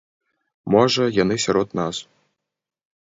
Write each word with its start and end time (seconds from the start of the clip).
Можа, 0.75 1.05
яны 1.23 1.35
сярод 1.45 1.77
нас. 1.81 1.95